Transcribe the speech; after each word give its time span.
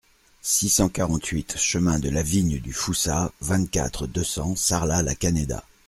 six 0.41 0.67
cent 0.69 0.89
quarante-huit 0.89 1.55
chemin 1.59 1.99
de 1.99 2.09
la 2.09 2.23
Vigne 2.23 2.59
du 2.59 2.73
Foussat, 2.73 3.31
vingt-quatre, 3.41 4.07
deux 4.07 4.23
cents, 4.23 4.55
Sarlat-la-Canéda 4.55 5.63